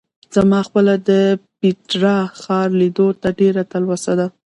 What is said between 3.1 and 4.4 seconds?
ته ډېره تلوسه وه.